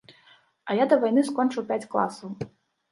[0.69, 2.29] А я да вайны скончыў пяць класаў.